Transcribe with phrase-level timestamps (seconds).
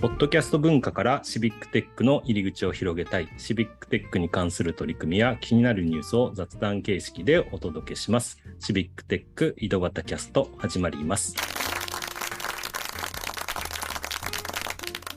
[0.00, 8.38] ポッドキャスト文化からシビックテックの入り口を広げたい、シビックテックに関する取り組みや気になるニュースを雑談形式でお届けします。
[8.60, 11.36] シビックテック井戸端キャスト始まります。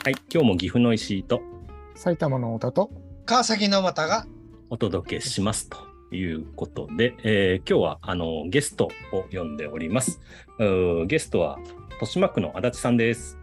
[0.04, 1.42] はい、今日も岐阜の石井と
[1.96, 2.92] 埼玉の太田と
[3.26, 4.28] 川崎の又が
[4.70, 5.78] お届けしますと
[6.14, 10.20] いうことで、えー、今日はあのゲストを呼んでおります。
[11.08, 11.58] ゲストは
[11.92, 13.40] 豊島区の安達さんです。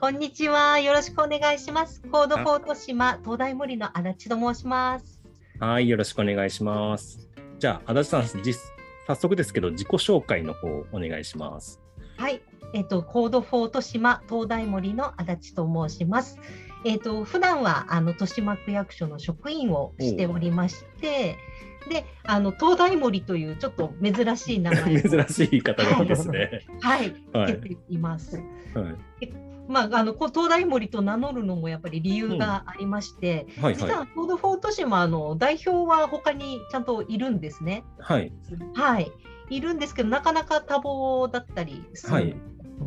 [0.00, 0.78] こんにちは。
[0.78, 2.00] よろしくお願いします。
[2.10, 5.20] コードフォート島東大森の足立と申します。
[5.58, 7.28] はい、よろしくお願いします。
[7.58, 8.58] じゃあ、安達さん、実
[9.06, 11.82] 早速ですけど、自己紹介の方お願いします。
[12.16, 12.40] はい、
[12.72, 16.38] えっ、と、コードフォート島東大森の足立と申します。
[16.86, 21.36] えっ、と、普段はあの豊島区役所の職員をしておりまして、
[21.88, 26.62] で、あの灯台守というちょっと珍しい名前 珍しい言い方ですね。
[26.80, 28.36] はい、はい、ています。
[28.36, 28.42] は
[29.20, 29.32] い。
[29.68, 37.84] まあ、あの灯台守と名乗るのもやっぱり理由がありまして、うんはいはい、実はコードフォート島の代表は他にちゃんといるんですね。
[38.00, 38.32] はい、
[38.74, 39.12] はい、
[39.48, 42.12] いるんですけどなかなか多忙だったりする。
[42.12, 42.36] はい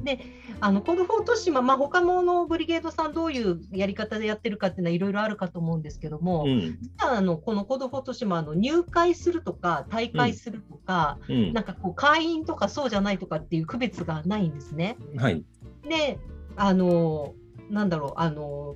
[0.03, 0.19] で
[0.59, 14.97] あのコードフォート島、まあ、他ののブリゲードさんどういうやり方でやってるかっていうのはいろいろあるかと思うんですけども、うん、実はあのこのコードフォート島の入会するとか退会するとか、うん、なんかこう会員とかそうじゃないとかっていう区別がないんですね。
[15.17, 15.43] はい、
[15.87, 16.19] で
[16.55, 17.33] あの
[17.69, 18.75] なんだろうあの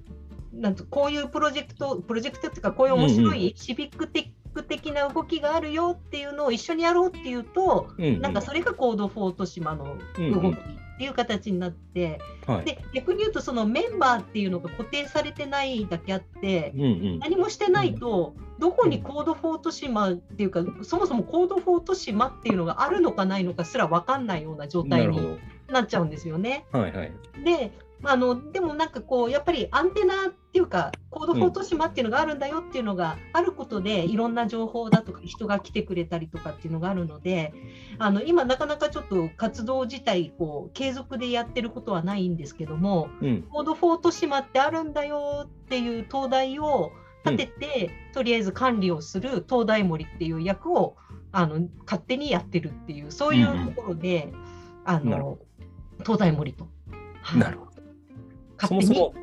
[0.54, 10.58] なんとこういうプロジェクトプロジェクトっていうかこういう面白いシビックテック的な動きがあるよっていうのを一緒にやろうっていうと、うんうん、なんかそれがコードフォート島の動き
[10.98, 25.38] っていう形になって、うんうん、で逆に言うとそのメンバーっていうのが固定されてないだけあって、うんうん、何もしてないと、どこにコードフォート島っていうかそもそもコードフォート島っていうのがあるのかないのかすら分かんないような状態に
[25.70, 26.66] なっちゃうんですよね。
[26.72, 27.12] はいはい、
[27.46, 27.72] で
[28.04, 37.54] あのでもなんかこうやっぱりアンテナっていうかコードフォート島っていうのがあるんだよっていうのがあることで、いろんな情報だとか人が来てくれたりとかっていうのがあるので
[37.98, 46.92] あの今なかなかちょっと活動自体こう継続でやってることはないんですけども、うん、コードフォート島ってあるんだよっていう灯台を
[47.26, 50.96] 立てて、うん、とりあえず管理をする灯台守っていう役を
[51.32, 54.58] あの勝手にやってるっていうそういうところで、うん
[54.88, 55.38] あの
[56.00, 56.70] 東大森と。
[57.36, 57.67] なるほど。
[58.66, 59.14] そもそも、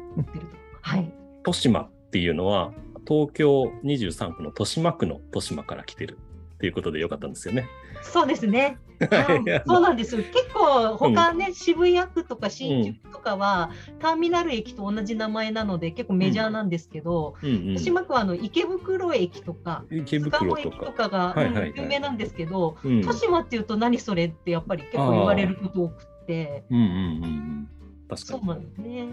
[0.81, 2.73] はい、豊島っていうのは、
[3.07, 6.19] 東京23区の豊島区の豊島から来てる
[6.55, 7.69] っていうことでよかったんですよね。
[8.03, 8.79] そうですね。
[9.67, 17.49] そうなんです結構他ね、うん、渋谷区とか新宿とかは、うん、ターミナル駅と同じ名前なので結構メジャーなんですけど、うん。
[17.49, 26.65] うん、豊島区はあの池袋駅とか池袋駅とかが、はいはいはい、有名なんですけど、豊島っていうと何それってやっぱり結構言われること多くて。
[26.71, 27.69] うんうんうん、
[28.09, 28.41] 確かに。
[28.41, 29.07] そうなんですね。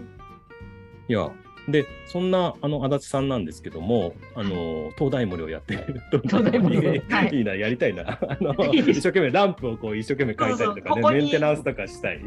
[1.08, 1.30] いや
[1.68, 8.18] で、そんなあの足立さんなんですけども、あの東大森をやってる 東大森いいな、やりたいな。
[8.20, 12.20] あの一生懸命ランプをこう一生懸命描いたりとかね、メンテナンスとかしたい。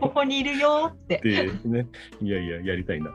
[0.00, 1.20] ここにいるよって。
[1.24, 1.88] でね、
[2.22, 3.10] いやいや、やりたいな。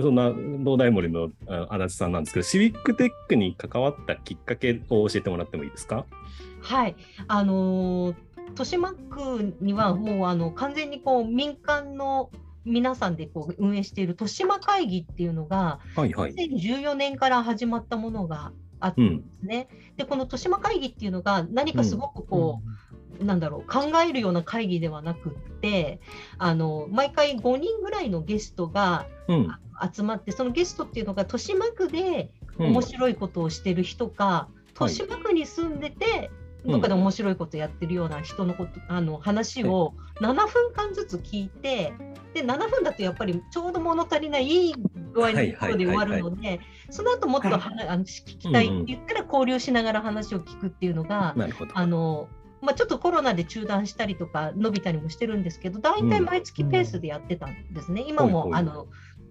[0.00, 1.30] そんな東大森の
[1.68, 6.06] 足立さんなんですけど、シビックテックに関わったきっかけを教えてもらってもいいですか？
[6.60, 6.94] はい。
[7.26, 12.30] あのー豊島区にはもうあの完全にこう民間の
[12.64, 19.68] 皆さんでこう運営している豊島会議っていうのが、はいはい、2014年から始まったものがあったんですね。
[19.70, 22.60] うん、でこの豊島会議っていうのが何かすごくこ
[23.18, 26.00] う、うん、なんだろう考えるような会議ではなくって
[26.38, 29.06] あの毎回5人ぐらいのゲストが、
[29.94, 34.48] 集まってそのゲストっていうのが豊島区で面白いことをしてる人か、
[34.80, 36.30] 豊島区に住んでて、
[36.66, 41.92] どっかで面白いことやってるような人のこと、あの話を7分間ずつ聞いて、
[42.34, 44.74] で7分だとやっぱりちょうど物足りないいい
[45.12, 46.60] 具合のところで終わるので、
[46.90, 51.34] その後もっとは、あの聞きたいって言ったら交流しながら話を聞くっていうのが、
[51.74, 52.28] あの
[52.62, 58.86] まあ、ちょっとコロナで中断したりとか伸びたりもしてるんですけど大体毎月ペースでやってたんですね、うん、今もあの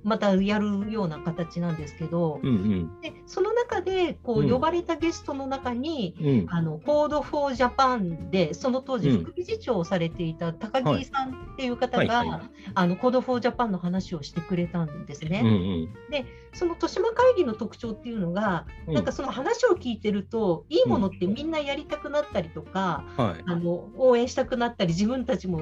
[0.06, 12.28] またやるような形なんですけど、うんうん、でその中でこう呼ばれたゲストの中に、うん、あの Code for Japan でその当時副理事長をされていた高木さんっていう方が、はい。
[12.30, 15.42] はいはい、あの Code for Japan の話をしてくれたんですね。
[15.44, 25.62] うんうん、でその豊島会議の特徴っていうのが、うん、なんかその話を聞いてるといいものってみんなやりたくなったりとか、うんあの応援したくなったり自分たちも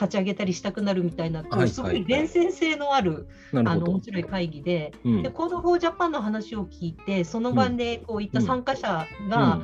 [0.00, 3.28] 立ち上げたりしたくなるみたいな、はい、すごい伝染性のある、
[3.66, 9.60] あの面白い会議で,、で Code for Japan の話を聞いてその場でこういった参加者が、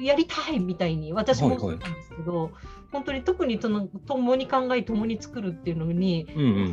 [0.00, 2.42] やりたいみたいに私も思ったんですけど、はい。
[2.44, 2.52] はい、
[2.92, 6.26] 本当に特にその共に考え共に作るっていうのに、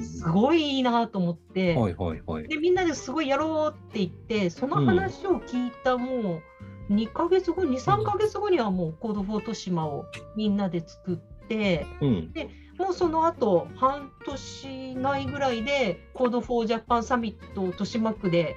[0.04, 6.42] すごいいいなと思って、はいはいはい、でみんなですごいやろうって言ってその話を聞いたも
[6.90, 18.56] う2か月後23か月後にはもうコードフォート島をみんなで作って、うん、でもうその後半年ないぐらいで Code for Japan サミットを豊島区で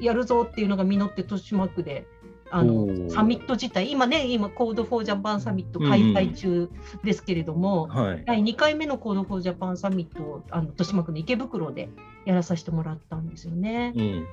[0.00, 2.06] やるぞっていうのが実って豊島区で
[2.50, 6.68] あのサミット自体、今ね、今、 Code for Japan サミット開催中
[7.04, 11.88] ですけれども、うんはい、第2回目の Code for Japan サミットをあの豊島区の池袋で
[12.26, 13.92] やらさせてもらったんですよね。
[13.94, 14.26] うん、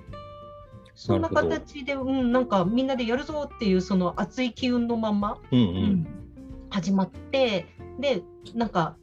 [0.95, 6.07] そんな形で、うん、なんかみんなでやるぞっていうその熱い機運のまま、うん、うん、
[6.71, 7.67] 始まって、
[7.99, 8.23] で、
[8.55, 8.97] なんか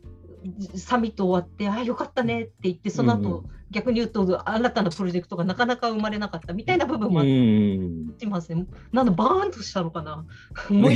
[0.77, 8.67] サミット終わって、ああ、よかったねって言って、その後、うん、逆に言うと、新たなプロジェクトがなかなか生まれなかったみたいな部分もありますね。
[8.93, 10.25] なんだ、バーンとしたのかな？
[10.71, 10.89] も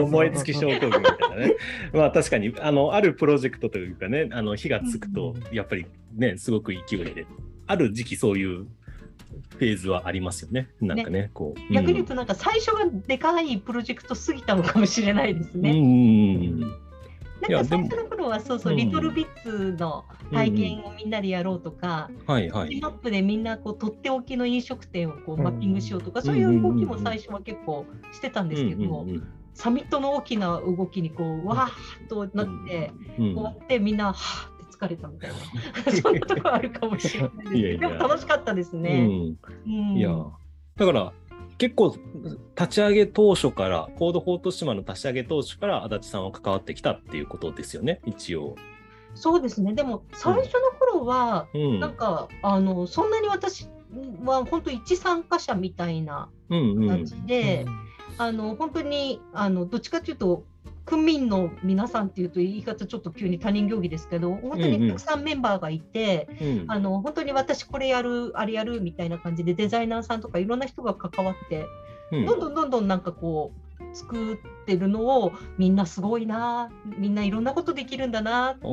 [0.00, 1.56] う燃え尽き症候群みたいなね。
[1.92, 7.26] まあ確かにあの、あるプロジェクトというかね、あの火がつくと、やっぱりね、すごく勢いで、
[7.66, 10.68] ある時期そういうフェーズはありますよね。
[10.80, 11.72] なんかね、ねこう。
[11.72, 15.70] 逆に言うと、なんか最初がでかいプロジェクト過ぎたのかもしれないですね。
[15.70, 16.83] うん
[17.48, 29.06] なんか最初の頃はそうそう、うん、リトルビッツの体験をみんなでやろうとか、うんはいはい、マップでみんなこうとっておきの飲食店をこうマッピングしようとか、そういう動きも最初は結構してたんですけども、
[29.54, 39.36] サミットの大きな動きにこうわーっとなって、終わってみんなはーって疲れたみたいな そんなところあるかもしれないですけどでも楽しかったですね。
[39.66, 40.10] うん、いや。
[40.76, 41.12] だから
[41.58, 41.96] 結構
[42.56, 48.56] 立ち上げ当初からコードフォート島の立ち上げ当初から足立さんは関わってきたっていうことですよね一応。
[49.14, 49.74] そうですね。
[49.74, 53.68] でも最初の頃は、うん、なんかあのそんなに私
[54.24, 57.78] は本当一参加者みたいな感じで、うんうん、
[58.18, 60.44] あの本当にあのどっちかというと
[60.84, 66.48] 区民の皆さんっていうと言い方ちょっと急に他人行儀ですけど本当にたくさんメンバーがいて、うん。
[66.48, 71.66] うん、あの本当に私これやるあれやるみたいな感じでデザイナーさんとかいろんな人が関わって、
[72.12, 73.64] うん、どんどんどんどんなんかこう
[73.94, 74.36] 作っ
[74.66, 78.66] てるのをみんなすごいなみんないろんなことできるんだなって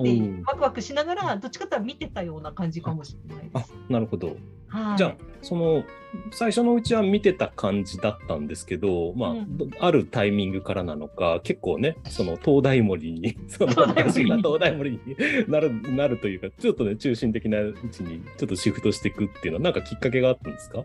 [0.45, 3.73] ワクワクしながらどっちかというと見てたような感じかもしれないです。
[3.89, 4.35] あなるほど、
[4.71, 5.83] はい、じゃあその
[6.31, 14.99] 最初のうちは見てた感じだったんですけど、まあ、うん、あるタイミングからなのか結構ねその東大森に その私が東大森に
[15.47, 20.83] なるなるというかちょっとね中心的な位置にちょっとシフトしていくっていうのは何かきっかけがあったんですか？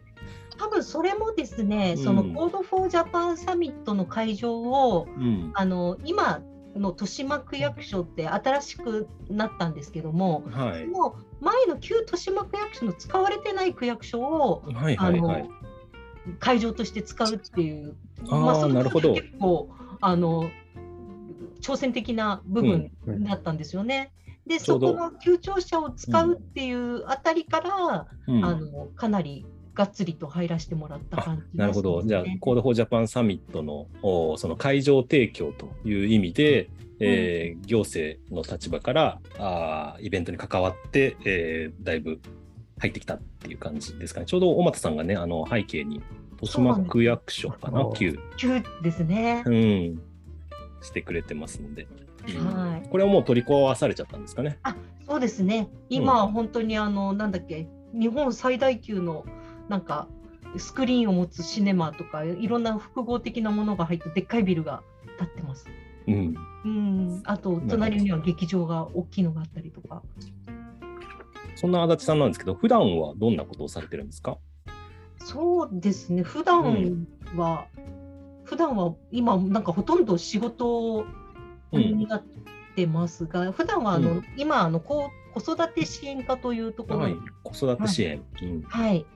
[0.59, 6.41] 多分それもですね、うん、その Code for Japan サミットの会場を、うん、あの今
[6.79, 15.49] の豊島区役所って新しくなったんですけども、はい、その前の旧豊島区役所の使われてない区役所を、はいはいはい、あの
[16.39, 19.71] 会場として使うっていう、まあ、それ結構
[20.01, 20.51] あの
[21.61, 22.91] 挑戦的な部分
[23.25, 24.13] だったんですよね。
[24.47, 29.47] うん、でそこの旧庁舎を使うっていうあたりから、うん、あのかなり
[29.77, 32.03] がっつりと入らせてもらった感じ、ね、なるほど。
[32.03, 36.71] じゃあ、 Code for Japan サミットのおその会場提供という意味で、うん、
[37.01, 42.21] えー、行政の立場からあイベントに関わって、えー、だいぶ
[42.79, 44.27] 入ってきたっていう感じですかね。
[44.27, 46.03] ちょうど小俣さんがね、あの背景に
[46.43, 48.19] 豊島区役所かな、旧。
[48.37, 49.43] 旧ですね。
[49.47, 50.01] うん。
[50.83, 51.87] してくれてますので。
[52.27, 54.59] はい、これはもう取り壊されちゃったんですかね？
[54.65, 54.75] あ
[55.07, 55.69] そうですね。
[55.89, 59.25] 今、うん、本当にあのなんだっけ日本最大級の
[59.69, 60.09] なんか
[60.57, 64.83] スクリーンを持つシネマとかいろんな複合的なものが入ったでっかいビルが
[65.19, 65.67] 建ってます。
[66.07, 67.23] うん、うん。
[67.25, 70.03] あと隣には劇場が大きいのがあったりとか。
[71.57, 74.39] そんな足立さんなんですけど、普段はどんなことをされてるんですか？
[75.19, 76.63] そうですね、普段
[77.35, 81.07] は、うん、普段は今、なんかほとんど仕事
[81.73, 82.25] になっ
[82.77, 88.63] てますが、うん、普段はあの、うん、今あの子、子育て支援課というところ、はい、子育て支援、はい、うん。
[88.63, 89.07] はい、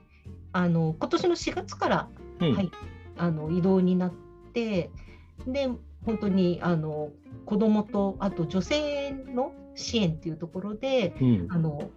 [0.52, 2.08] あの今年の4月から、
[2.40, 2.70] うん、はい、
[3.16, 4.12] あの移動になっ
[4.52, 4.90] て
[5.46, 5.68] で
[6.04, 7.10] 本当にあの
[7.46, 11.90] 子どもとあと女性の支援っていうところで、うん、あの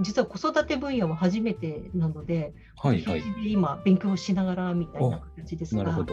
[0.00, 6.06] 実は子育て分野は初めてなので、はいはい、今勉強しながらみたいな形ですが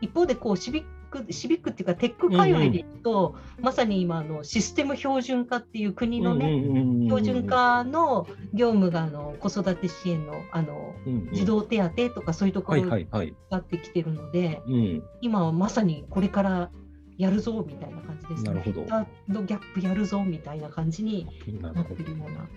[0.00, 0.84] 一方でこうシビッ
[1.22, 16.70] クシビックっていうかテック界隈でいくと、うんうん、まさに今のシステム標準化っていう国のね、標準化の業務があの子育て支援のあの、うんうん、児童手当とかそういうところに使ってきてるので、はいはいはい、今はまさにこれから
[17.16, 18.50] やるぞみたいな感じですね。
[18.50, 18.82] なるほど。
[18.82, 21.26] ギャップやるぞみたいな感じに
[21.60, 22.48] なってるような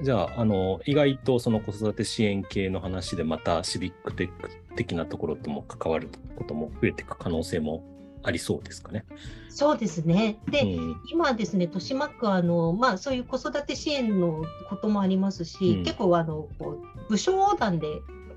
[0.00, 7.84] じゃあ、あの、意外とその子育て支援系の話でまたシビックテック的なところとも関わることも増えていく可能性も
[8.22, 9.04] ありそうですかね。
[9.48, 10.38] そうですね。
[10.50, 17.86] で、うん、今ですね、豊島区はあの、まあ、そういう子育て支援のこともありますし、うん、結構あのこう部署横断で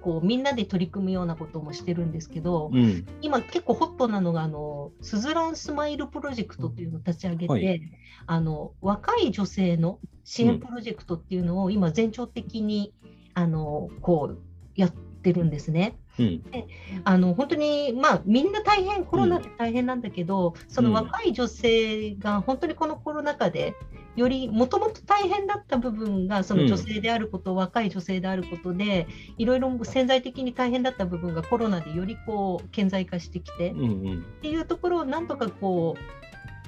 [0.05, 7.81] こうみんなで取り組むようなこともしてるんですけど、うん、今結構ホットなのがあのスズランスマイルプロジェクトっていうのを立ち上げて、はい、
[8.27, 12.93] あの若い女性の支援プロジェクトっていうのを今全庁的に
[13.33, 14.39] あのこう
[14.75, 15.97] やってるんですね。
[16.19, 16.67] うん、で
[17.03, 23.73] あの本当に、まあ、みんな大変コロナって大変なんだけど、うん、その若い女性が本当にこのコロナ禍で
[24.15, 29.07] よりもともと大変だった部分がその女性であること、うん、若い女性であることで
[29.37, 36.01] いろいろ潜在的に大変だった部分がコロナでよりこう顕在化してきて、うんうん、っていうところをなんとかこう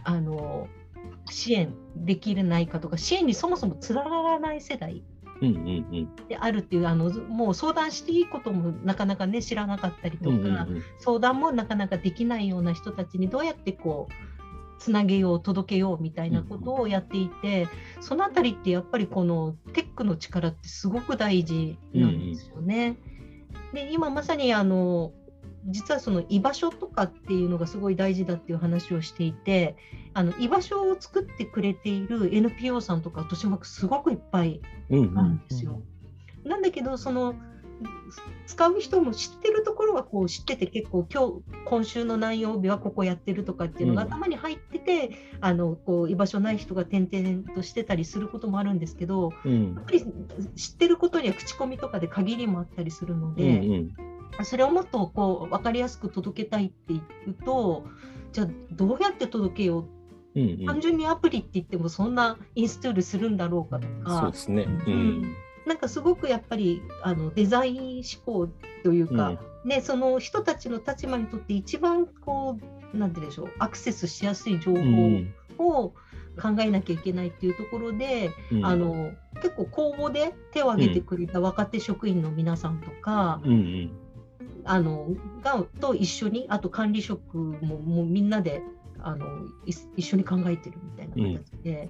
[0.04, 0.68] あの
[1.30, 5.04] 支援できないかとか支援にそもそもつながらない世代
[6.28, 10.68] であるっていう、あのもう相談していいこともなかなかね知らなかったりとか、
[11.00, 14.14] 相談もなかなかできないような人たちにどうやってこう
[14.80, 17.68] つなげよう届けようみたいなことをやっていて、
[17.98, 22.98] うん、そのあたりってやっぱりこのテックの力ってすごく大事なんですよね。
[23.74, 25.12] うんうん、で今まさにあの
[25.66, 29.76] 実はその居場所とかっていうのがすごい大事だっていう話をしていて
[30.14, 35.82] あの居場所を作ってくれている NPO さんとか豊島区すごくいっぱいあるんですよ。
[36.46, 37.36] なんだけどその
[38.46, 50.06] 使う人も知ってるところはこう知ってて結構今日今週の何曜日はここやってるとかっていうのが頭に入ってて、うん、あのこう居場所ない人が転々としてたりすることもあるんですけど、うん、やっぱり
[50.56, 57.86] 知ってることには口コミとかで限りもあったりするので、うんうんそれをもっとこう分かりやすく届けたいっていうと
[58.34, 59.88] じゃあどうやって届けよ
[60.36, 64.20] う、うんうん、単純にアプリって言ってもそんなインストールするんだろうかとか。
[64.22, 65.36] そうですね、うん、うん
[65.68, 68.50] なんかすごくやっぱりあのデザイン思考
[68.84, 72.58] というか、うん、ね、その人たちの立場にとって一番こ
[72.94, 74.74] うなんてでしょうアクセスしやすい情
[75.58, 75.94] 報を
[76.42, 83.92] 考えなきゃいけないっていうところで、うん、あの結構公募で手を挙げてくれた若手職員の皆さんとか、うんうん。
[84.70, 85.08] あの
[85.42, 88.62] がと一緒にあと管理職ももうみんなで
[89.00, 89.26] あの
[89.66, 91.90] 一緒に考えてるみたいな形で、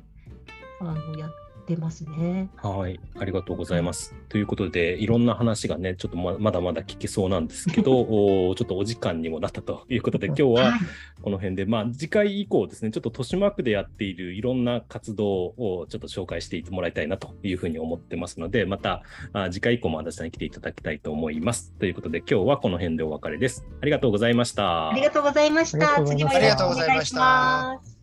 [0.80, 1.32] うん、あのやっ
[1.68, 2.50] てますね。
[2.56, 4.16] はい、ありがとうございます。
[4.30, 10.74] ということで、いろんな話がね、ちょっとまだまだ聞けそうなんですけど、 おちょっとお時間にもなったということで、今日は
[11.22, 21.74] この辺で、まあ、次回以降ですね、ちょっと豊島区でやっているいろんな活動をちょっと紹介していってもらいたいなというふうに思ってますので、またあ次回以降も足立さんに来ていただきたいと思います。
[21.80, 23.66] ということで、今日はこの辺でお別れです。
[23.82, 24.90] ありがとうございました。
[24.90, 26.04] ありがとうございました。
[26.06, 27.97] 次もよろしくお願いします。